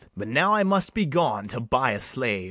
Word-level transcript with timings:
]But 0.17 0.27
now 0.29 0.55
I 0.55 0.63
must 0.63 0.95
be 0.95 1.05
gone 1.05 1.47
to 1.49 1.59
buy 1.59 1.91
a 1.91 1.99
slave. 1.99 2.39